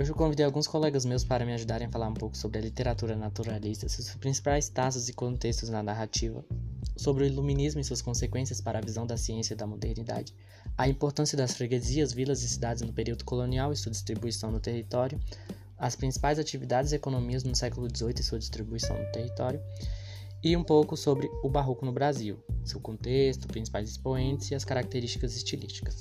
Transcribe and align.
Hoje 0.00 0.12
eu 0.12 0.16
convidei 0.16 0.46
alguns 0.46 0.66
colegas 0.66 1.04
meus 1.04 1.24
para 1.24 1.44
me 1.44 1.52
ajudarem 1.52 1.86
a 1.86 1.90
falar 1.90 2.08
um 2.08 2.14
pouco 2.14 2.34
sobre 2.34 2.56
a 2.56 2.62
literatura 2.62 3.14
naturalista, 3.14 3.86
seus 3.86 4.14
principais 4.14 4.70
traços 4.70 5.10
e 5.10 5.12
contextos 5.12 5.68
na 5.68 5.82
narrativa, 5.82 6.42
sobre 6.96 7.24
o 7.24 7.26
iluminismo 7.26 7.82
e 7.82 7.84
suas 7.84 8.00
consequências 8.00 8.62
para 8.62 8.78
a 8.78 8.80
visão 8.82 9.06
da 9.06 9.18
ciência 9.18 9.52
e 9.52 9.56
da 9.58 9.66
modernidade, 9.66 10.34
a 10.78 10.88
importância 10.88 11.36
das 11.36 11.52
freguesias, 11.52 12.14
vilas 12.14 12.42
e 12.42 12.48
cidades 12.48 12.82
no 12.82 12.94
período 12.94 13.26
colonial 13.26 13.74
e 13.74 13.76
sua 13.76 13.92
distribuição 13.92 14.50
no 14.50 14.58
território, 14.58 15.20
as 15.76 15.94
principais 15.94 16.38
atividades 16.38 16.92
e 16.92 16.96
economias 16.96 17.44
no 17.44 17.54
século 17.54 17.86
XVIII 17.94 18.14
e 18.20 18.22
sua 18.22 18.38
distribuição 18.38 18.98
no 18.98 19.12
território, 19.12 19.60
e 20.42 20.56
um 20.56 20.64
pouco 20.64 20.96
sobre 20.96 21.30
o 21.44 21.50
barroco 21.50 21.84
no 21.84 21.92
Brasil, 21.92 22.42
seu 22.64 22.80
contexto, 22.80 23.46
principais 23.46 23.90
expoentes 23.90 24.50
e 24.50 24.54
as 24.54 24.64
características 24.64 25.36
estilísticas. 25.36 26.00